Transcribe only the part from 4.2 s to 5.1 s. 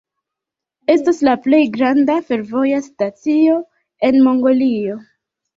Mongolio.